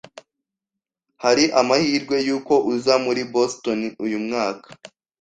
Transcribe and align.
Hari 1.23 1.45
amahirwe 1.61 2.15
yuko 2.27 2.53
uza 2.73 2.93
muri 3.05 3.21
Boston 3.33 3.79
uyu 4.05 4.19
mwaka? 4.25 4.67